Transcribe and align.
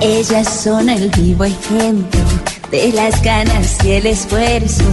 Ellas 0.00 0.62
son 0.64 0.88
el 0.88 1.10
vivo 1.10 1.44
ejemplo 1.44 2.20
de 2.70 2.90
las 2.92 3.22
ganas 3.22 3.76
y 3.84 3.92
el 3.92 4.06
esfuerzo. 4.06 4.84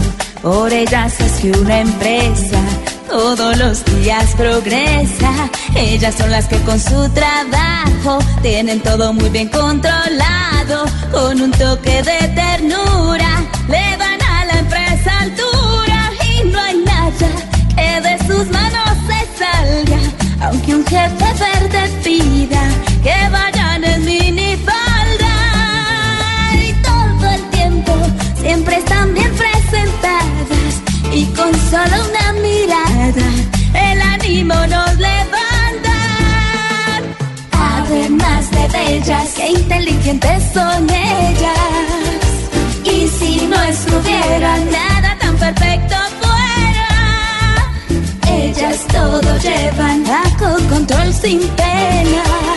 Por 0.42 0.74
ellas 0.74 1.20
es 1.22 1.32
que 1.40 1.52
una 1.52 1.80
empresa 1.80 2.60
todos 3.08 3.58
los 3.58 3.86
días 3.86 4.36
progresa. 4.36 5.32
Ellas 5.76 6.14
son 6.16 6.30
las 6.30 6.48
que 6.48 6.58
con 6.62 6.78
su 6.78 7.10
trabajo 7.10 8.20
tienen 8.42 8.82
todo 8.82 9.14
muy 9.14 9.30
bien 9.30 9.48
controlado. 9.48 10.86
Con 11.12 11.42
un 11.42 11.52
toque 11.52 12.04
de 12.04 12.28
ternura 12.36 13.46
le 13.70 13.98
van 13.98 14.22
a 14.22 14.46
la 14.46 14.60
empresa 14.60 15.20
altura. 15.22 16.12
Y 16.36 16.50
no 16.50 16.60
hay 16.60 16.78
nada 16.86 17.30
que 17.76 18.02
de 18.02 18.18
sus 18.28 18.46
manos 18.52 18.90
se 19.08 19.40
salga. 19.40 20.00
Aunque 20.42 20.76
un 20.76 20.86
jefe 20.86 21.26
verde 21.40 21.90
pida 22.04 22.37
solo 31.88 32.04
una 32.10 32.34
mirada 32.42 33.30
el 33.74 34.02
ánimo 34.02 34.54
nos 34.54 34.98
levanta. 34.98 35.98
Además 37.52 38.52
de 38.52 38.68
bellas, 38.68 39.34
qué 39.36 39.50
inteligentes 39.50 40.44
son 40.54 40.90
ellas. 40.90 42.24
Y 42.84 43.08
si 43.08 43.48
no 43.48 43.62
estuviera 43.64 44.58
nada 44.72 45.18
tan 45.20 45.36
perfecto 45.38 45.96
fuera, 46.22 46.90
ellas 48.30 48.86
todo 48.88 49.38
llevan 49.38 50.04
bajo 50.06 50.58
control 50.70 51.14
sin 51.14 51.40
pena. 51.50 52.57